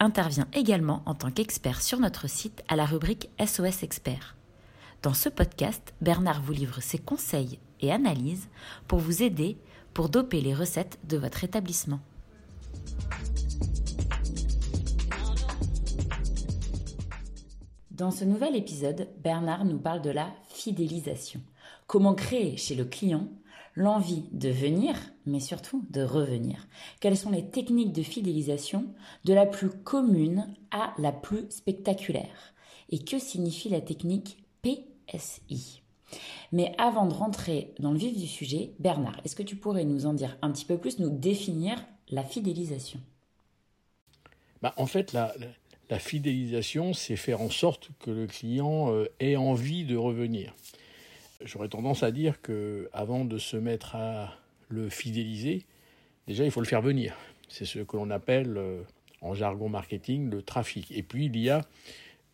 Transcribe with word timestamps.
intervient 0.00 0.48
également 0.52 1.02
en 1.06 1.14
tant 1.14 1.30
qu'expert 1.30 1.82
sur 1.82 1.98
notre 2.00 2.28
site 2.28 2.62
à 2.68 2.76
la 2.76 2.84
rubrique 2.84 3.30
SOS 3.44 3.82
Expert. 3.82 4.36
Dans 5.02 5.14
ce 5.14 5.28
podcast, 5.28 5.94
Bernard 6.00 6.42
vous 6.42 6.52
livre 6.52 6.80
ses 6.80 6.98
conseils 6.98 7.58
et 7.80 7.92
analyses 7.92 8.48
pour 8.88 8.98
vous 8.98 9.22
aider 9.22 9.58
pour 9.94 10.08
doper 10.08 10.40
les 10.40 10.54
recettes 10.54 10.98
de 11.04 11.16
votre 11.16 11.44
établissement. 11.44 12.00
Dans 17.90 18.10
ce 18.10 18.24
nouvel 18.24 18.56
épisode, 18.56 19.08
Bernard 19.22 19.64
nous 19.64 19.78
parle 19.78 20.02
de 20.02 20.10
la 20.10 20.28
fidélisation. 20.48 21.40
Comment 21.86 22.14
créer 22.14 22.58
chez 22.58 22.74
le 22.74 22.84
client 22.84 23.28
l'envie 23.76 24.24
de 24.32 24.48
venir, 24.48 24.96
mais 25.26 25.40
surtout 25.40 25.84
de 25.90 26.02
revenir. 26.02 26.66
Quelles 27.00 27.16
sont 27.16 27.30
les 27.30 27.48
techniques 27.48 27.92
de 27.92 28.02
fidélisation 28.02 28.86
de 29.24 29.34
la 29.34 29.46
plus 29.46 29.70
commune 29.70 30.52
à 30.72 30.94
la 30.98 31.12
plus 31.12 31.48
spectaculaire? 31.50 32.54
Et 32.88 32.98
que 32.98 33.18
signifie 33.18 33.68
la 33.68 33.80
technique 33.80 34.44
PSI 34.62 35.82
mais 36.52 36.74
avant 36.78 37.06
de 37.06 37.14
rentrer 37.14 37.74
dans 37.78 37.92
le 37.92 37.98
vif 37.98 38.16
du 38.16 38.26
sujet, 38.26 38.72
Bernard, 38.78 39.20
est-ce 39.24 39.36
que 39.36 39.42
tu 39.42 39.56
pourrais 39.56 39.84
nous 39.84 40.06
en 40.06 40.14
dire 40.14 40.36
un 40.42 40.50
petit 40.50 40.64
peu 40.64 40.78
plus, 40.78 40.98
nous 40.98 41.10
définir 41.10 41.84
la 42.10 42.22
fidélisation? 42.22 43.00
Bah, 44.62 44.74
En 44.76 44.86
fait, 44.86 45.12
la, 45.12 45.32
fidélisation, 45.98 46.92
c'est 46.92 47.16
faire 47.16 47.40
en 47.40 47.50
sorte 47.50 47.90
que 48.00 48.10
le 48.10 48.26
client 48.26 48.92
euh, 48.92 49.06
ait 49.20 49.36
envie 49.36 49.84
de 49.84 49.96
revenir. 49.96 50.54
J'aurais 51.44 51.68
tendance 51.68 52.02
à 52.02 52.10
dire 52.10 52.40
que 52.40 52.88
avant 52.92 53.24
de 53.24 53.38
se 53.38 53.56
mettre 53.56 53.94
à 53.94 54.34
le 54.68 54.88
fidéliser, 54.88 55.64
déjà 56.26 56.44
il 56.44 56.50
faut 56.50 56.60
le 56.60 56.66
faire 56.66 56.82
venir. 56.82 57.14
C'est 57.48 57.64
ce 57.64 57.80
que 57.80 57.96
l'on 57.96 58.10
appelle 58.10 58.56
euh, 58.56 58.82
en 59.20 59.34
jargon 59.34 59.68
marketing 59.68 60.30
le 60.30 60.42
trafic. 60.42 60.90
Et 60.92 61.02
puis 61.02 61.26
il 61.26 61.36
y 61.36 61.50
a 61.50 61.62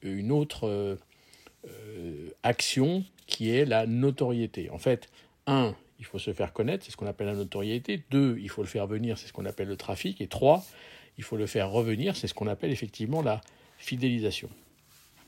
une 0.03 0.31
autre 0.31 0.69
euh, 0.69 0.97
euh, 1.67 2.31
action 2.43 3.05
qui 3.27 3.51
est 3.51 3.65
la 3.65 3.87
notoriété. 3.87 4.71
En 4.71 4.79
fait, 4.79 5.09
un, 5.47 5.75
il 5.99 6.05
faut 6.05 6.19
se 6.19 6.33
faire 6.33 6.53
connaître, 6.53 6.85
c'est 6.85 6.93
ce 6.93 6.97
qu'on 6.97 7.07
appelle 7.07 7.27
la 7.27 7.35
notoriété. 7.35 8.05
Deux, 8.11 8.39
il 8.41 8.49
faut 8.49 8.63
le 8.63 8.69
faire 8.69 8.87
venir, 8.87 9.19
c'est 9.19 9.27
ce 9.27 9.33
qu'on 9.33 9.47
appelle 9.47 9.69
le 9.69 9.77
trafic. 9.77 10.21
Et 10.21 10.29
trois, 10.29 10.65
il 11.19 11.25
faut 11.25 11.37
le 11.37 11.47
faire 11.47 11.71
revenir, 11.71 12.17
c'est 12.17 12.29
ce 12.29 12.35
qu'on 12.35 12.47
appelle 12.47 12.71
effectivement 12.71 13.21
la 13.21 13.41
fidélisation. 13.79 14.49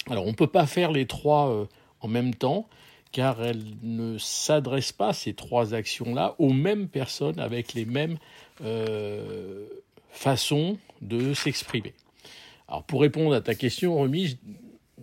Alors 0.09 0.27
on 0.27 0.31
ne 0.31 0.37
peut 0.37 0.47
pas 0.47 0.67
faire 0.67 0.93
les 0.93 1.07
trois 1.07 1.69
en 2.01 2.09
même 2.09 2.35
temps 2.35 2.69
car 3.15 3.45
elle 3.45 3.63
ne 3.83 4.19
s'adresse 4.19 4.91
pas, 4.91 5.13
ces 5.13 5.35
trois 5.35 5.73
actions-là, 5.73 6.35
aux 6.41 6.53
mêmes 6.53 6.89
personnes 6.89 7.39
avec 7.39 7.73
les 7.73 7.85
mêmes 7.85 8.17
euh, 8.65 9.69
façons 10.11 10.79
de 11.01 11.33
s'exprimer. 11.33 11.95
Alors 12.67 12.83
pour 12.83 13.01
répondre 13.01 13.33
à 13.33 13.41
ta 13.41 13.55
question, 13.55 13.97
Remy, 13.97 14.37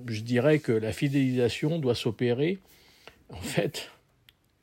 je, 0.07 0.21
dirais 0.21 0.59
que 0.59 0.73
la 0.73 0.91
fidélisation 0.91 1.79
doit 1.79 1.95
s'opérer, 1.95 2.59
en 3.29 3.39
fait, 3.39 3.89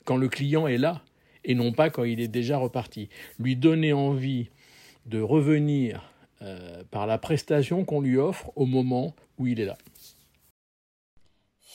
quand 0.05 0.17
le 0.17 0.29
client 0.29 0.67
est 0.67 0.77
là, 0.77 1.01
et 1.43 1.55
non 1.55 1.71
pas 1.71 1.89
quand 1.89 2.03
il 2.03 2.19
est 2.19 2.27
déjà 2.27 2.59
reparti. 2.59 3.09
Lui 3.39 3.55
donner 3.55 3.93
envie 3.93 4.49
de 5.07 5.19
revenir 5.19 6.13
euh, 6.43 6.83
par 6.91 7.07
la 7.07 7.17
prestation 7.17 7.83
qu'on 7.83 8.01
lui 8.01 8.17
offre 8.17 8.51
au 8.55 8.67
moment 8.67 9.15
où 9.39 9.47
il 9.47 9.59
est 9.59 9.65
là 9.65 9.77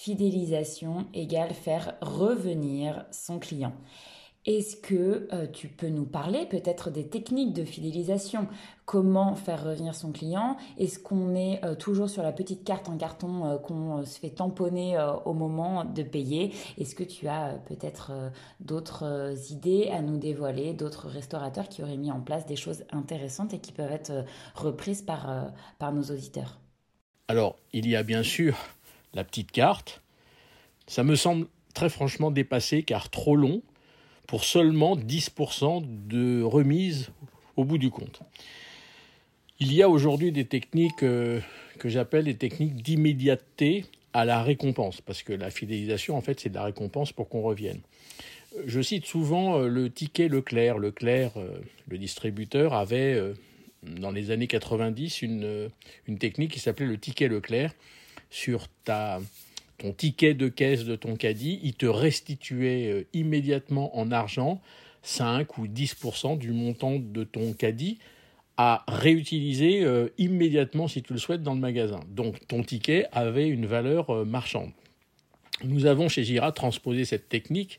fidélisation 0.05 1.07
égale 1.15 1.55
faire 1.55 1.95
revenir 2.03 3.07
son 3.11 3.39
client. 3.39 3.73
Est-ce 4.45 4.77
que 4.77 5.27
euh, 5.33 5.47
tu 5.51 5.69
peux 5.69 5.89
nous 5.89 6.05
parler 6.05 6.45
peut-être 6.45 6.91
des 6.91 7.09
techniques 7.09 7.55
de 7.55 7.65
fidélisation? 7.65 8.47
Comment 8.85 9.35
faire 9.35 9.65
revenir 9.65 9.95
son 9.95 10.13
client? 10.13 10.59
Est-ce 10.77 10.99
qu'on 10.99 11.35
est 11.35 11.65
euh, 11.65 11.75
toujours 11.75 12.11
sur 12.11 12.23
la 12.23 12.33
petite 12.33 12.65
carte 12.65 12.91
en 12.91 12.99
carton 12.99 13.47
euh, 13.47 13.57
qu'on 13.57 14.05
se 14.05 14.19
fait 14.19 14.29
tamponner 14.29 15.03
au 15.25 15.33
moment 15.33 15.87
de 15.87 16.03
payer? 16.03 16.53
Est-ce 16.77 16.95
que 16.95 17.05
tu 17.05 17.27
as 17.27 17.55
peut-être 17.67 18.13
d'autres 18.61 19.33
idées 19.51 19.89
à 19.91 20.03
nous 20.03 20.19
dévoiler, 20.19 20.75
d'autres 20.75 21.09
restaurateurs 21.09 21.71
qui 21.71 21.83
auraient 21.83 21.97
mis 21.97 22.13
en 22.13 22.21
place 22.21 22.45
des 22.45 22.57
choses 22.57 22.85
intéressantes 22.93 23.55
et 23.55 23.59
qui 23.59 23.73
peuvent 23.73 23.93
être 23.93 24.27
reprises 24.55 25.01
par, 25.01 25.51
par 25.79 25.95
nos 25.95 26.03
auditeurs? 26.03 26.61
Alors, 27.29 27.57
il 27.73 27.89
y 27.89 27.97
a 27.97 28.03
bien 28.03 28.23
sûr 28.23 28.55
la 29.15 29.25
petite 29.25 29.53
carte. 29.53 30.03
Ça 30.87 31.03
me 31.05 31.17
semble 31.17 31.47
très 31.73 31.89
franchement 31.89 32.31
dépassé 32.31 32.83
car 32.83 33.11
trop 33.11 33.37
long 33.37 33.63
pour 34.27 34.45
seulement 34.45 34.97
10% 34.97 35.85
de 36.07 36.43
remise 36.43 37.11
au 37.57 37.65
bout 37.65 37.79
du 37.79 37.91
compte. 37.91 38.21
Il 39.61 39.73
y 39.73 39.83
a 39.83 39.89
aujourd'hui 39.89 40.33
des 40.33 40.45
techniques 40.45 41.03
euh, 41.03 41.41
que 41.79 41.89
j'appelle 41.89 42.25
des 42.25 42.37
techniques 42.37 42.83
d'immédiateté 42.83 43.85
à 44.13 44.25
la 44.25 44.43
récompense, 44.43 45.01
parce 45.01 45.23
que 45.23 45.33
la 45.33 45.51
fidélisation, 45.51 46.17
en 46.17 46.21
fait, 46.21 46.41
c'est 46.41 46.49
de 46.49 46.55
la 46.55 46.65
récompense 46.65 47.13
pour 47.13 47.29
qu'on 47.29 47.43
revienne. 47.43 47.81
Je 48.67 48.81
cite 48.81 49.07
souvent 49.07 49.59
euh, 49.59 49.69
le 49.69 49.91
ticket 49.91 50.29
Leclerc. 50.29 50.79
Leclerc, 50.79 51.33
euh, 51.37 51.61
le 51.89 51.99
distributeur, 51.99 52.75
avait, 52.75 53.21
dans 53.83 54.11
les 54.11 54.31
années 54.31 54.47
90, 54.47 55.23
une, 55.23 55.71
une 56.09 56.19
technique 56.19 56.53
qui 56.53 56.61
s'appelait 56.61 56.87
le 56.87 56.99
ticket 56.99 57.29
Leclerc 57.29 57.73
sur 58.35 58.67
ton 59.79 59.93
ticket 59.97 60.35
de 60.35 60.49
caisse 60.49 60.85
de 60.85 60.97
ton 60.97 61.15
caddie, 61.15 61.61
il 61.63 61.75
te 61.75 61.87
restituait 61.87 62.91
euh, 62.91 63.07
immédiatement 63.13 63.97
en 63.97 64.11
argent 64.11 64.61
5 65.03 65.57
ou 65.59 65.69
10% 65.69 66.37
du 66.37 66.51
montant 66.51 66.97
de 66.99 67.23
ton 67.23 67.53
caddie 67.53 68.01
à 68.57 68.85
réutiliser 68.89 69.85
euh, 69.85 70.09
immédiatement 70.19 70.89
si 70.89 71.01
tu 71.01 71.13
le 71.13 71.21
souhaites 71.21 71.45
dans 71.45 71.55
le 71.55 71.61
magasin. 71.61 72.01
Donc 72.09 72.45
ton 72.49 72.65
ticket 72.65 73.07
avait 73.13 73.49
une 73.49 73.67
valeur 73.67 74.11
euh, 74.11 74.25
marchande. 74.25 74.73
Nous 75.63 75.87
avons 75.87 76.09
chez 76.09 76.25
Gira 76.25 76.51
transposé 76.51 77.05
cette 77.05 77.29
technique 77.29 77.79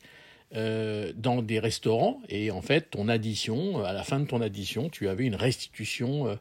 dans 0.54 1.42
des 1.42 1.60
restaurants 1.60 2.22
et 2.30 2.50
en 2.50 2.62
fait 2.62 2.92
ton 2.92 3.10
addition, 3.10 3.84
à 3.84 3.92
la 3.92 4.04
fin 4.04 4.22
de 4.22 4.26
ton 4.26 4.40
addition, 4.40 4.88
tu 4.88 5.10
avais 5.10 5.26
une 5.26 5.36
restitution 5.36 6.40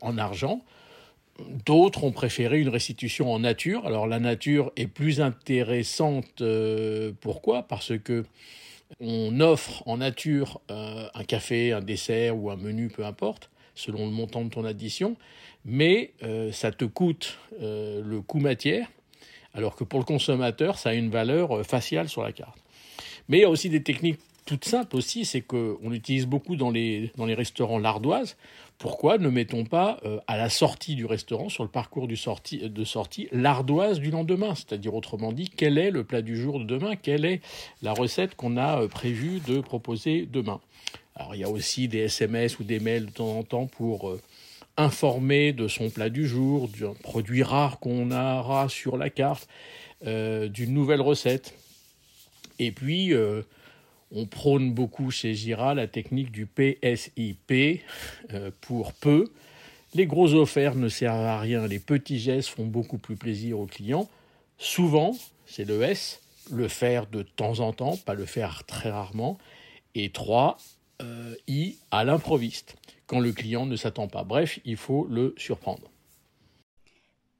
en 0.00 0.18
argent 0.18 0.64
D'autres 1.66 2.04
ont 2.04 2.12
préféré 2.12 2.60
une 2.60 2.68
restitution 2.68 3.32
en 3.32 3.40
nature. 3.40 3.86
Alors 3.86 4.06
la 4.06 4.18
nature 4.18 4.72
est 4.76 4.86
plus 4.86 5.20
intéressante. 5.20 6.40
Euh, 6.40 7.12
pourquoi? 7.20 7.62
Parce 7.62 7.92
que 7.98 8.24
on 9.00 9.40
offre 9.40 9.82
en 9.86 9.98
nature 9.98 10.60
euh, 10.70 11.08
un 11.12 11.24
café, 11.24 11.72
un 11.72 11.80
dessert 11.80 12.36
ou 12.36 12.50
un 12.50 12.56
menu, 12.56 12.88
peu 12.88 13.04
importe, 13.04 13.50
selon 13.74 14.06
le 14.06 14.12
montant 14.12 14.44
de 14.44 14.50
ton 14.50 14.64
addition, 14.64 15.16
mais 15.64 16.12
euh, 16.22 16.52
ça 16.52 16.70
te 16.70 16.84
coûte 16.84 17.36
le 17.60 18.20
coût 18.20 18.38
matière, 18.38 18.86
alors 19.54 19.74
que 19.74 19.84
pour 19.84 19.98
le 19.98 20.04
consommateur, 20.04 20.78
ça 20.78 20.90
a 20.90 20.94
une 20.94 21.10
valeur 21.10 21.66
faciale 21.66 22.08
sur 22.08 22.22
la 22.22 22.32
carte. 22.32 22.58
Mais 23.28 23.38
il 23.38 23.40
y 23.40 23.44
a 23.44 23.50
aussi 23.50 23.68
des 23.68 23.82
techniques 23.82 24.20
toutes 24.46 24.64
simples 24.64 24.96
aussi, 24.96 25.24
c'est 25.24 25.40
qu'on 25.40 25.92
utilise 25.92 26.26
beaucoup 26.26 26.54
dans 26.54 26.70
les, 26.70 27.10
dans 27.16 27.26
les 27.26 27.34
restaurants 27.34 27.78
l'ardoise 27.78 28.36
pourquoi 28.78 29.16
ne 29.16 29.30
mettons 29.30 29.64
pas 29.64 29.98
euh, 30.04 30.18
à 30.26 30.36
la 30.36 30.50
sortie 30.50 30.94
du 30.96 31.06
restaurant, 31.06 31.48
sur 31.48 31.64
le 31.64 31.70
parcours 31.70 32.08
sortie, 32.14 32.58
de 32.58 32.84
sortie, 32.84 33.28
l'ardoise 33.32 34.00
du 34.00 34.10
lendemain? 34.10 34.54
C'est-à-dire, 34.54 34.94
autrement 34.94 35.32
dit, 35.32 35.48
quel 35.48 35.78
est 35.78 35.90
le 35.90 36.04
plat 36.04 36.20
du 36.20 36.36
jour 36.36 36.58
de 36.58 36.64
demain? 36.64 36.94
Quelle 36.96 37.24
est 37.24 37.40
la 37.82 37.94
recette 37.94 38.34
qu'on 38.34 38.56
a 38.56 38.82
euh, 38.82 38.88
prévu 38.88 39.40
de 39.40 39.60
proposer 39.60 40.28
demain? 40.30 40.60
Alors, 41.14 41.34
il 41.34 41.40
y 41.40 41.44
a 41.44 41.48
aussi 41.48 41.88
des 41.88 42.00
SMS 42.00 42.58
ou 42.58 42.64
des 42.64 42.78
mails 42.78 43.06
de 43.06 43.10
temps 43.10 43.38
en 43.38 43.42
temps 43.42 43.66
pour 43.66 44.10
euh, 44.10 44.20
informer 44.76 45.54
de 45.54 45.68
son 45.68 45.88
plat 45.88 46.10
du 46.10 46.26
jour, 46.26 46.68
d'un 46.68 46.92
produit 46.92 47.42
rare 47.42 47.78
qu'on 47.78 48.10
aura 48.10 48.68
sur 48.68 48.98
la 48.98 49.08
carte, 49.08 49.48
d'une 50.04 50.74
nouvelle 50.74 51.00
recette. 51.00 51.54
Et 52.58 52.70
puis, 52.70 53.14
on 54.12 54.26
prône 54.26 54.72
beaucoup 54.72 55.10
chez 55.10 55.34
Gira 55.34 55.74
la 55.74 55.86
technique 55.86 56.30
du 56.30 56.46
PSIP 56.46 57.82
euh, 58.32 58.50
pour 58.60 58.92
peu. 58.92 59.30
Les 59.94 60.06
gros 60.06 60.34
offerts 60.34 60.74
ne 60.74 60.88
servent 60.88 61.24
à 61.24 61.40
rien, 61.40 61.66
les 61.66 61.78
petits 61.78 62.18
gestes 62.18 62.50
font 62.50 62.66
beaucoup 62.66 62.98
plus 62.98 63.16
plaisir 63.16 63.58
aux 63.58 63.66
clients. 63.66 64.08
Souvent, 64.58 65.16
c'est 65.46 65.64
le 65.64 65.82
S, 65.82 66.20
le 66.50 66.68
faire 66.68 67.06
de 67.06 67.22
temps 67.22 67.60
en 67.60 67.72
temps, 67.72 67.96
pas 67.96 68.14
le 68.14 68.26
faire 68.26 68.64
très 68.64 68.90
rarement. 68.90 69.38
Et 69.94 70.10
3, 70.10 70.58
euh, 71.02 71.34
I, 71.48 71.76
à 71.90 72.04
l'improviste, 72.04 72.76
quand 73.06 73.20
le 73.20 73.32
client 73.32 73.66
ne 73.66 73.76
s'attend 73.76 74.08
pas. 74.08 74.24
Bref, 74.24 74.60
il 74.64 74.76
faut 74.76 75.06
le 75.10 75.34
surprendre. 75.38 75.90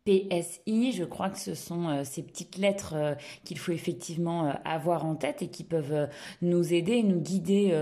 PSI. 0.06 0.92
Je 0.92 1.04
crois 1.04 1.30
que 1.30 1.38
ce 1.38 1.54
sont 1.54 1.88
euh, 1.88 2.04
ces 2.04 2.22
petites 2.22 2.56
lettres 2.56 2.94
euh, 2.94 3.14
qu'il 3.44 3.58
faut 3.58 3.72
effectivement 3.72 4.46
euh, 4.46 4.52
avoir 4.64 5.04
en 5.04 5.16
tête 5.16 5.42
et 5.42 5.48
qui 5.48 5.64
peuvent 5.64 6.08
nous 6.42 6.72
aider, 6.72 7.02
nous 7.02 7.20
guider, 7.20 7.74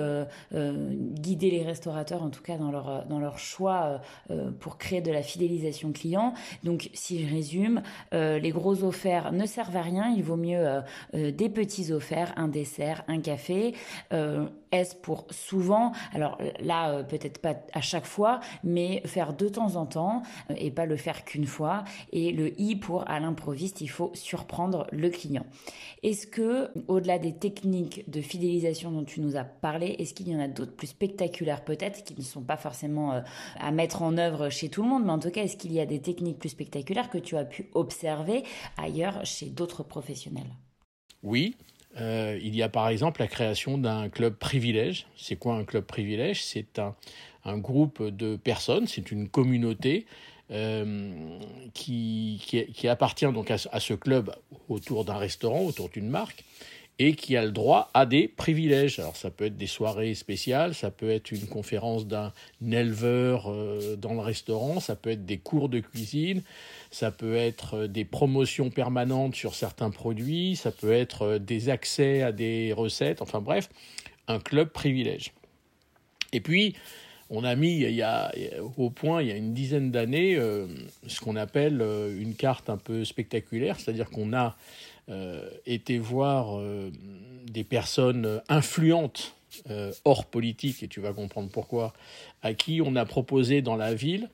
guider 0.52 1.50
les 1.50 1.62
restaurateurs 1.62 2.22
en 2.22 2.30
tout 2.30 2.42
cas 2.42 2.56
dans 2.56 2.70
leur, 2.70 3.04
dans 3.06 3.18
leur 3.18 3.38
choix 3.38 4.00
pour 4.60 4.78
créer 4.78 5.00
de 5.00 5.10
la 5.10 5.22
fidélisation 5.22 5.92
client. 5.92 6.34
Donc 6.62 6.90
si 6.94 7.22
je 7.22 7.32
résume, 7.32 7.82
les 8.12 8.50
gros 8.50 8.84
offerts 8.84 9.32
ne 9.32 9.46
servent 9.46 9.76
à 9.76 9.82
rien, 9.82 10.12
il 10.16 10.22
vaut 10.22 10.36
mieux 10.36 10.82
des 11.12 11.48
petits 11.48 11.92
offerts, 11.92 12.32
un 12.36 12.48
dessert, 12.48 13.04
un 13.08 13.20
café. 13.20 13.74
S 14.72 14.94
pour 14.94 15.26
souvent, 15.30 15.92
alors 16.12 16.38
là 16.60 17.02
peut-être 17.04 17.38
pas 17.38 17.54
à 17.72 17.80
chaque 17.80 18.06
fois, 18.06 18.40
mais 18.64 19.02
faire 19.04 19.32
de 19.32 19.48
temps 19.48 19.76
en 19.76 19.86
temps 19.86 20.22
et 20.56 20.70
pas 20.70 20.86
le 20.86 20.96
faire 20.96 21.24
qu'une 21.24 21.46
fois 21.46 21.84
et 22.14 22.30
le 22.30 22.58
I 22.60 22.76
pour 22.76 23.08
à 23.10 23.20
l'improviste, 23.20 23.80
il 23.80 23.90
faut 23.90 24.12
surprendre 24.14 24.86
le 24.92 25.10
client. 25.10 25.44
Est-ce 26.02 26.26
que, 26.26 26.70
au-delà 26.88 27.18
des 27.18 27.34
techniques 27.34 28.08
de 28.08 28.20
fidélisation 28.20 28.92
dont 28.92 29.04
tu 29.04 29.20
nous 29.20 29.36
as 29.36 29.44
parlé, 29.44 29.96
est-ce 29.98 30.14
qu'il 30.14 30.28
y 30.28 30.34
en 30.34 30.40
a 30.40 30.48
d'autres 30.48 30.74
plus 30.74 30.86
spectaculaires 30.86 31.64
peut-être, 31.64 32.04
qui 32.04 32.14
ne 32.16 32.22
sont 32.22 32.42
pas 32.42 32.56
forcément 32.56 33.12
euh, 33.12 33.20
à 33.58 33.72
mettre 33.72 34.02
en 34.02 34.16
œuvre 34.16 34.48
chez 34.48 34.68
tout 34.68 34.82
le 34.82 34.88
monde, 34.88 35.04
mais 35.04 35.12
en 35.12 35.18
tout 35.18 35.30
cas, 35.30 35.42
est-ce 35.42 35.56
qu'il 35.56 35.72
y 35.72 35.80
a 35.80 35.86
des 35.86 36.00
techniques 36.00 36.38
plus 36.38 36.50
spectaculaires 36.50 37.10
que 37.10 37.18
tu 37.18 37.36
as 37.36 37.44
pu 37.44 37.68
observer 37.74 38.44
ailleurs 38.76 39.26
chez 39.26 39.46
d'autres 39.46 39.82
professionnels? 39.82 40.54
Oui, 41.24 41.56
euh, 42.00 42.38
il 42.40 42.54
y 42.54 42.62
a 42.62 42.68
par 42.68 42.88
exemple 42.88 43.20
la 43.20 43.26
création 43.26 43.76
d'un 43.76 44.08
club 44.08 44.34
privilège. 44.36 45.06
C'est 45.16 45.36
quoi 45.36 45.54
un 45.54 45.64
club 45.64 45.84
privilège? 45.84 46.44
C'est 46.44 46.78
un, 46.78 46.94
un, 47.44 47.58
groupe 47.58 48.02
de 48.02 48.36
personnes, 48.36 48.86
c'est 48.86 49.10
une 49.10 49.28
communauté 49.28 50.06
euh, 50.50 51.38
qui, 51.72 52.38
appartient 52.88 53.30
donc 53.32 53.50
à, 53.50 53.58
ce 53.58 53.94
club 53.94 54.34
autour 54.68 55.04
d'un 55.04 55.16
restaurant, 55.16 55.62
autour 55.64 55.88
d'une 55.88 56.08
marque, 56.08 56.44
et 56.98 57.14
qui 57.14 57.36
a 57.36 57.44
le 57.44 57.50
droit 57.50 57.90
à 57.94 58.06
des 58.06 58.28
privilèges. 58.28 58.98
Alors 58.98 59.16
ça 59.16 59.30
peut 59.30 59.46
être 59.46 59.56
des 59.56 59.66
soirées 59.66 60.14
spéciales, 60.14 60.74
ça 60.74 60.90
peut 60.90 61.10
être 61.10 61.32
une 61.32 61.46
conférence 61.46 62.06
d'un 62.06 62.32
éleveur 62.62 63.50
euh, 63.50 63.96
dans 63.96 64.12
le 64.12 64.20
restaurant, 64.20 64.80
ça 64.80 64.94
peut 64.94 65.10
être 65.10 65.24
des 65.24 65.38
cours 65.38 65.68
de 65.68 65.80
cuisine, 65.80 66.42
ça 66.90 67.10
peut 67.10 67.36
être 67.36 67.74
euh, 67.78 67.88
des 67.88 68.04
promotions 68.04 68.70
permanentes 68.70 69.34
sur 69.34 69.54
certains 69.54 69.90
produits, 69.90 70.56
ça 70.56 70.70
peut 70.70 70.92
être 70.92 71.38
des 71.38 71.70
accès 71.70 72.22
à 72.22 72.32
des 72.32 72.72
recettes, 72.72 73.22
enfin 73.22 73.40
bref, 73.40 73.70
un 74.28 74.38
club 74.38 74.68
privilège. 74.68 75.32
Et 76.32 76.40
puis, 76.40 76.74
on 77.34 77.44
a 77.44 77.54
mis 77.56 77.80
il 77.80 77.94
y 77.94 78.02
a, 78.02 78.32
au 78.78 78.90
point 78.90 79.22
il 79.22 79.28
y 79.28 79.32
a 79.32 79.36
une 79.36 79.54
dizaine 79.54 79.90
d'années 79.90 80.36
euh, 80.36 80.66
ce 81.06 81.20
qu'on 81.20 81.36
appelle 81.36 81.80
euh, 81.80 82.16
une 82.20 82.34
carte 82.34 82.70
un 82.70 82.76
peu 82.76 83.04
spectaculaire, 83.04 83.78
c'est-à-dire 83.78 84.08
qu'on 84.10 84.32
a 84.32 84.56
euh, 85.10 85.48
été 85.66 85.98
voir 85.98 86.58
des 87.50 87.64
personnes 87.64 88.40
influentes 88.48 89.34
hors 90.04 90.24
politique, 90.24 90.82
et 90.82 90.88
tu 90.88 91.00
vas 91.00 91.12
comprendre 91.12 91.48
pourquoi, 91.48 91.92
à 92.42 92.54
qui 92.54 92.80
on 92.84 92.96
a 92.96 93.04
proposé 93.04 93.62
dans 93.62 93.76
la 93.76 93.94
ville 93.94 94.28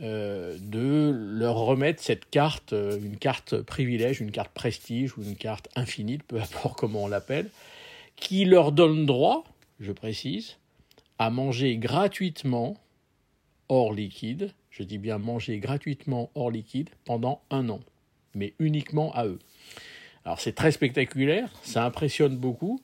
de 0.00 1.12
leur 1.14 1.54
remettre 1.54 2.02
cette 2.02 2.28
carte, 2.28 2.72
une 2.72 3.16
carte 3.16 3.58
privilège, 3.62 4.20
une 4.20 4.32
carte 4.32 4.50
prestige 4.52 5.16
ou 5.16 5.22
une 5.22 5.36
carte 5.36 5.68
infinie, 5.76 6.18
peu 6.18 6.36
importe 6.40 6.76
comment 6.76 7.04
on 7.04 7.08
l'appelle, 7.08 7.50
qui 8.16 8.44
leur 8.44 8.72
donne 8.72 9.06
droit, 9.06 9.44
je 9.78 9.92
précise, 9.92 10.56
à 11.24 11.30
manger 11.30 11.78
gratuitement 11.78 12.76
hors 13.70 13.94
liquide, 13.94 14.52
je 14.68 14.82
dis 14.82 14.98
bien 14.98 15.16
manger 15.16 15.58
gratuitement 15.58 16.30
hors 16.34 16.50
liquide 16.50 16.90
pendant 17.06 17.40
un 17.48 17.70
an, 17.70 17.80
mais 18.34 18.52
uniquement 18.58 19.10
à 19.14 19.24
eux. 19.24 19.38
Alors 20.26 20.38
c'est 20.38 20.52
très 20.52 20.70
spectaculaire, 20.70 21.50
ça 21.62 21.82
impressionne 21.86 22.36
beaucoup. 22.36 22.78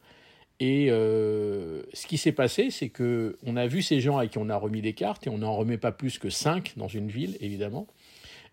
Et 0.59 0.87
euh, 0.89 1.83
ce 1.93 2.07
qui 2.07 2.17
s'est 2.17 2.33
passé, 2.33 2.71
c'est 2.71 2.89
que 2.89 3.37
on 3.45 3.57
a 3.57 3.67
vu 3.67 3.83
ces 3.83 4.01
gens 4.01 4.17
à 4.17 4.27
qui 4.27 4.39
on 4.39 4.49
a 4.49 4.57
remis 4.57 4.81
des 4.81 4.95
cartes, 4.95 5.27
et 5.27 5.31
on 5.31 5.37
n'en 5.37 5.55
remet 5.55 5.77
pas 5.77 5.93
plus 5.93 6.19
que 6.19 6.31
cinq 6.31 6.73
dans 6.79 6.89
une 6.89 7.09
ville, 7.09 7.37
évidemment. 7.41 7.89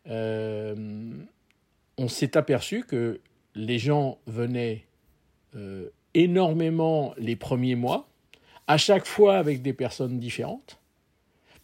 Euh, 0.09 1.13
on 1.97 2.09
s'est 2.09 2.35
aperçu 2.35 2.83
que 2.83 3.21
les 3.55 3.79
gens 3.79 4.17
venaient 4.25 4.83
euh, 5.55 5.87
énormément 6.13 7.13
les 7.17 7.37
premiers 7.37 7.75
mois, 7.75 8.09
à 8.67 8.77
chaque 8.77 9.05
fois 9.05 9.37
avec 9.37 9.61
des 9.61 9.73
personnes 9.73 10.19
différentes, 10.19 10.77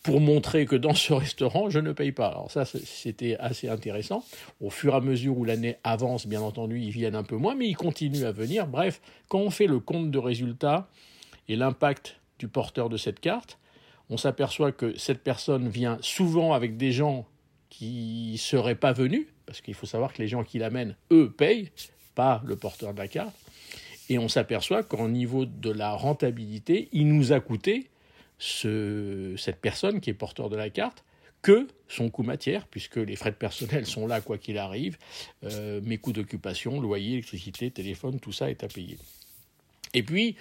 pour 0.04 0.20
montrer 0.20 0.66
que 0.66 0.76
dans 0.76 0.94
ce 0.94 1.14
restaurant, 1.14 1.70
je 1.70 1.80
ne 1.80 1.94
paye 1.94 2.12
pas. 2.12 2.28
Alors 2.28 2.52
ça, 2.52 2.66
c'était 2.66 3.38
assez 3.38 3.70
intéressant. 3.70 4.24
Au 4.60 4.70
fur 4.70 4.94
et 4.94 4.98
à 4.98 5.00
mesure 5.00 5.38
où 5.38 5.46
l'année 5.46 5.78
avance, 5.86 6.28
bien 6.28 6.42
entendu, 6.42 6.80
ils 6.82 6.92
viennent 6.92 7.16
un 7.16 7.24
peu 7.24 7.38
moins, 7.38 7.56
mais 7.56 7.70
ils 7.70 7.78
continuent 7.78 8.26
à 8.26 8.34
venir. 8.34 8.68
Bref, 8.68 9.02
quand 9.30 9.40
on 9.40 9.50
fait 9.50 9.66
le 9.66 9.80
compte 9.80 10.12
de 10.12 10.20
résultats 10.20 10.90
et 11.48 11.56
l'impact 11.56 12.20
du 12.38 12.50
porteur 12.50 12.90
de 12.90 12.98
cette 12.98 13.22
carte, 13.22 13.58
on 14.10 14.18
s'aperçoit 14.18 14.74
que 14.74 14.98
cette 14.98 15.24
personne 15.24 15.70
vient 15.70 15.98
souvent 16.02 16.52
avec 16.52 16.76
des 16.76 16.92
gens 16.92 17.26
qui 17.70 18.32
ne 18.34 18.38
seraient 18.38 18.76
pas 18.76 18.92
venus, 18.92 19.28
parce 19.46 19.62
qu'il 19.62 19.74
faut 19.74 19.86
savoir 19.86 20.12
que 20.14 20.22
les 20.22 20.28
gens 20.28 20.44
qui 20.44 20.60
l'amènent, 20.60 20.98
eux, 21.12 21.32
payent, 21.32 21.72
pas 22.14 22.42
le 22.46 22.58
porteur 22.58 22.94
de 22.94 23.00
la 23.00 23.08
carte. 23.08 23.34
Et 24.10 24.20
on 24.20 24.28
s'aperçoit 24.28 24.84
qu'en 24.84 25.10
niveau 25.10 25.46
de 25.46 25.72
la 25.72 25.92
rentabilité, 25.92 26.90
il 26.92 27.08
nous 27.08 27.32
a 27.32 27.40
coûté 27.40 27.90
ce, 28.38 29.36
cette 29.38 29.62
personne 29.62 30.02
qui 30.02 30.10
est 30.10 30.14
porteur 30.14 30.50
de 30.50 30.58
la 30.58 30.70
carte 30.70 31.04
que 31.42 31.68
son 31.90 32.10
coût 32.10 32.24
matière, 32.24 32.68
puisque 32.68 32.96
les 32.96 33.16
frais 33.16 33.32
de 33.32 33.36
personnel 33.36 33.86
sont 33.86 34.08
là 34.08 34.22
quoi 34.22 34.38
qu'il 34.38 34.58
arrive, 34.58 34.98
euh, 35.44 35.82
mes 35.84 35.98
coûts 35.98 36.14
d'occupation, 36.14 36.80
loyer, 36.82 37.14
électricité, 37.14 37.70
téléphone, 37.70 38.20
tout 38.20 38.32
ça 38.32 38.50
est 38.50 38.64
à 38.64 38.68
payer. 38.68 38.98
Et 39.94 40.04
puis, 40.04 40.36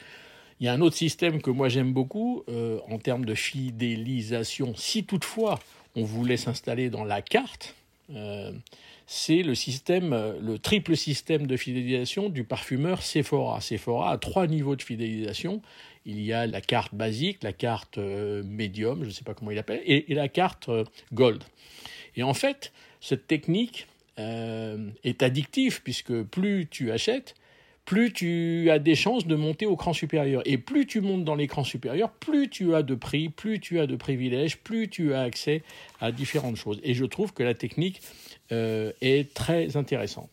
il 0.61 0.67
y 0.67 0.69
a 0.69 0.73
un 0.73 0.81
autre 0.81 0.97
système 0.97 1.43
que 1.43 1.51
moi 1.51 1.69
j'aime 1.69 1.93
beaucoup 1.93 2.45
euh, 2.49 2.79
en 2.89 2.99
termes 2.99 3.25
de 3.25 3.35
fidélisation. 3.35 4.75
Si 4.77 5.05
toutefois 5.05 5.59
on 5.97 6.05
voulait 6.05 6.37
s'installer 6.37 6.89
dans 6.89 7.05
la 7.05 7.21
carte, 7.21 7.75
euh, 8.11 8.53
c'est 9.07 9.43
le 9.43 9.55
système, 9.55 10.11
le 10.41 10.59
triple 10.59 10.97
système 10.97 11.47
de 11.47 11.57
fidélisation 11.57 12.29
du 12.29 12.45
parfumeur 12.45 13.03
Sephora. 13.03 13.61
Sephora 13.61 14.13
a 14.13 14.19
trois 14.19 14.47
niveaux 14.47 14.77
de 14.77 14.83
fidélisation. 14.83 15.63
Il 16.05 16.21
y 16.21 16.33
a 16.33 16.47
la 16.47 16.61
carte 16.61 16.95
basique, 16.95 17.43
la 17.43 17.53
carte 17.53 17.99
euh, 17.99 18.43
médium, 18.45 19.01
je 19.03 19.09
ne 19.09 19.13
sais 19.13 19.25
pas 19.25 19.35
comment 19.35 19.51
il 19.51 19.55
l'appelle, 19.55 19.83
et, 19.85 20.05
la 20.15 20.29
carte 20.29 20.69
euh, 20.69 20.85
gold. 21.13 21.43
Et 22.17 22.23
en 22.23 22.35
fait, 22.35 22.73
cette 23.01 23.27
technique 23.27 23.87
est 24.19 25.23
addictive 25.23 25.83
puisque 25.83 26.23
plus 26.23 26.69
tu 26.71 26.93
achètes, 26.93 27.35
plus 27.93 28.11
tu 28.11 28.71
as 28.71 28.79
des 28.79 28.95
chances 28.95 29.27
de 29.27 29.37
monter 29.37 29.67
au 29.67 29.77
cran 29.77 29.93
supérieur. 29.93 30.41
Et 30.47 30.57
plus 30.57 30.87
tu 30.87 31.03
montes 31.03 31.25
dans 31.25 31.35
l'écran 31.35 31.63
supérieur, 31.63 32.11
plus 32.11 32.49
tu 32.49 32.75
as 32.75 32.83
de 32.83 32.95
prix, 32.95 33.29
plus 33.29 33.61
tu 33.61 33.81
as 33.81 33.87
de 33.87 33.97
privilèges, 33.97 34.57
plus 34.57 34.89
tu 34.89 35.13
as 35.13 35.21
accès 35.21 35.63
à 36.01 36.11
différentes 36.11 36.57
choses. 36.57 36.81
Et 36.85 36.95
je 36.95 37.05
trouve 37.05 37.35
que 37.35 37.43
la 37.43 37.53
technique 37.53 38.01
euh, 38.51 38.93
est 39.03 39.35
très 39.35 39.77
intéressante. 39.77 40.31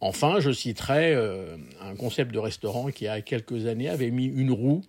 Enfin, 0.00 0.40
je 0.40 0.50
citerai 0.50 1.14
euh, 1.14 1.56
un 1.80 1.94
concept 1.94 2.34
de 2.34 2.40
restaurant 2.40 2.90
qui, 2.90 3.04
il 3.04 3.08
a 3.08 3.20
quelques 3.20 3.66
années, 3.66 3.88
avait 3.88 4.10
mis 4.10 4.26
une 4.26 4.50
roue 4.50 4.82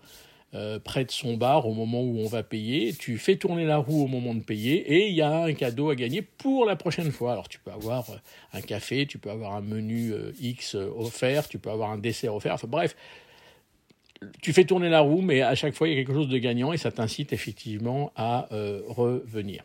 euh, 0.54 0.80
près 0.80 1.04
de 1.04 1.12
son 1.12 1.36
bar 1.36 1.68
au 1.68 1.74
moment 1.74 2.02
où 2.02 2.20
on 2.20 2.28
va 2.28 2.42
payer. 2.42 2.94
Tu 2.94 3.18
fais 3.18 3.36
tourner 3.36 3.66
la 3.66 3.78
roue 3.78 4.06
au 4.06 4.08
moment 4.08 4.34
de 4.34 4.40
payer 4.40 4.78
et 4.94 5.08
il 5.10 5.14
y 5.14 5.22
a 5.22 5.44
un 5.44 5.54
cadeau 5.54 5.90
à 5.90 5.96
gagner 5.96 6.22
pour 6.22 6.66
la 6.66 6.76
prochaine 6.76 7.12
fois. 7.12 7.34
Alors 7.34 7.50
tu 7.50 7.60
peux 7.60 7.72
avoir 7.72 8.10
euh, 8.10 8.16
un 8.54 8.62
café, 8.62 9.06
tu 9.06 9.18
peux 9.18 9.30
avoir 9.30 9.56
un 9.56 9.62
menu 9.62 10.14
euh, 10.14 10.32
X 10.40 10.76
offert, 10.76 11.50
tu 11.50 11.60
peux 11.60 11.70
avoir 11.70 11.92
un 11.92 11.98
dessert 11.98 12.34
offert. 12.34 12.54
Enfin 12.54 12.68
bref, 12.68 12.96
tu 14.42 14.54
fais 14.54 14.64
tourner 14.64 14.90
la 14.90 15.02
roue, 15.02 15.22
mais 15.22 15.42
à 15.42 15.54
chaque 15.54 15.76
fois 15.76 15.90
il 15.90 15.92
y 15.92 16.00
a 16.00 16.04
quelque 16.04 16.16
chose 16.16 16.30
de 16.30 16.38
gagnant 16.38 16.72
et 16.72 16.78
ça 16.78 16.92
t'incite 16.92 17.34
effectivement 17.34 18.12
à 18.16 18.48
revenir. 18.88 19.64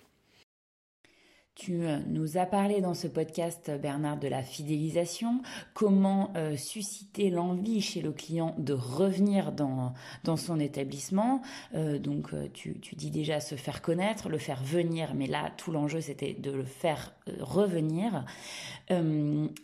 Tu 1.64 1.84
euh, 1.84 2.00
nous 2.08 2.38
as 2.38 2.46
parlé 2.46 2.80
dans 2.80 2.94
ce 2.94 3.06
podcast, 3.06 3.70
Bernard, 3.80 4.18
de 4.18 4.26
la 4.26 4.42
fidélisation, 4.42 5.42
comment 5.74 6.32
euh, 6.34 6.56
susciter 6.56 7.30
l'envie 7.30 7.80
chez 7.80 8.02
le 8.02 8.10
client 8.10 8.56
de 8.58 8.72
revenir 8.72 9.52
dans, 9.52 9.94
dans 10.24 10.36
son 10.36 10.58
établissement? 10.58 11.40
Euh, 11.76 12.00
donc, 12.00 12.34
tu, 12.52 12.80
tu, 12.80 12.96
dis 12.96 13.12
déjà 13.12 13.38
se 13.38 13.54
faire 13.54 13.80
connaître, 13.80 14.28
le 14.28 14.38
faire 14.38 14.60
venir, 14.60 15.14
mais 15.14 15.28
là, 15.28 15.52
tout 15.56 15.70
l'enjeu, 15.70 16.00
c'était 16.00 16.32
de 16.32 16.50
le 16.50 16.64
faire 16.64 17.14
revenir. 17.38 18.24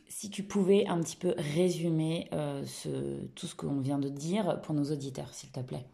si 0.07 0.31
tu 0.31 0.45
pouvais 0.45 0.87
un 0.87 1.00
petit 1.00 1.17
peu 1.17 1.35
résumer 1.37 2.31
tout 3.35 3.49
ce 3.49 3.57
qu'on 3.57 3.81
vient 3.81 3.99
de 3.99 4.09
dire 4.09 4.61
pour 4.61 4.73
nos 4.73 4.93
auditeurs, 4.93 5.35
s'il 5.35 5.50
te 5.50 5.61
plaît. 5.61 5.85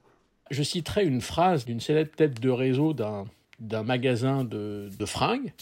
Je 0.50 0.62
citerai 0.62 1.06
une 1.06 1.22
phrase 1.22 1.64
d'une 1.64 1.80
célèbre 1.80 2.10
tête 2.14 2.40
de 2.40 2.50
réseau 2.50 2.92
d'un 2.92 3.24
d'un 3.60 3.84
magasin 3.84 4.42
de, 4.42 4.90
de 4.98 5.06
fringues 5.06 5.52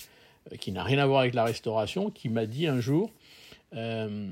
qui 0.61 0.73
n'a 0.73 0.83
rien 0.83 0.99
à 0.99 1.07
voir 1.07 1.21
avec 1.21 1.35
la 1.35 1.45
restauration, 1.45 2.11
qui 2.11 2.29
m'a 2.29 2.47
dit 2.47 2.67
un 2.67 2.81
jour, 2.81 3.11
euh, 3.75 4.31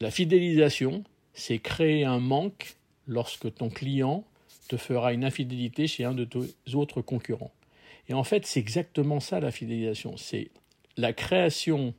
la 0.00 0.10
fidélisation, 0.10 1.04
c'est 1.34 1.58
créer 1.58 2.04
un 2.04 2.18
manque 2.18 2.76
lorsque 3.06 3.52
ton 3.54 3.68
client 3.68 4.24
te 4.68 4.76
fera 4.76 5.12
une 5.12 5.24
infidélité 5.24 5.86
chez 5.86 6.04
un 6.04 6.14
de 6.14 6.24
tes 6.24 6.74
autres 6.74 7.02
concurrents. 7.02 7.52
Et 8.08 8.14
en 8.14 8.24
fait, 8.24 8.46
c'est 8.46 8.60
exactement 8.60 9.20
ça 9.20 9.40
la 9.40 9.50
fidélisation. 9.50 10.16
C'est 10.16 10.50
la 10.96 11.12
création 11.12 11.94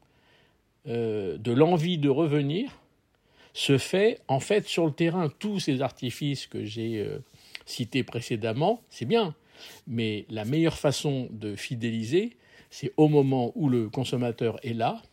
euh, 0.88 1.38
de 1.38 1.52
l'envie 1.52 1.98
de 1.98 2.10
revenir 2.10 2.82
se 3.54 3.78
fait 3.78 4.20
en 4.28 4.40
fait 4.40 4.68
sur 4.68 4.86
le 4.86 4.94
terrain. 4.94 5.30
Tous 5.40 5.60
ces 5.60 5.82
artifices 5.82 6.48
que 6.48 6.64
j'ai 6.64 7.00
euh, 7.00 7.20
cités 7.66 8.04
précédemment, 8.04 8.82
c'est 8.90 9.06
bien. 9.06 9.36
Mais 9.88 10.26
la 10.30 10.46
meilleure 10.46 10.78
façon 10.78 11.28
de 11.32 11.56
fidéliser, 11.56 12.36
c'est 12.72 12.92
au 12.98 13.08
moment 13.08 13.52
où 13.54 13.70
le 13.70 13.90
consommateur 13.90 14.58
est 14.64 14.74
là, 14.74 15.04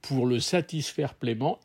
pour 0.00 0.24
le 0.24 0.40
satisfaire 0.40 1.12
pleinement, 1.14 1.58